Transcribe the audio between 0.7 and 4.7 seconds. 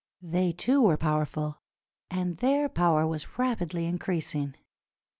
were powerful, and their power was rapidly increasing.